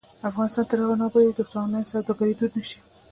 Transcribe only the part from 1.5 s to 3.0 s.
آنلاین سوداګري دود نشي.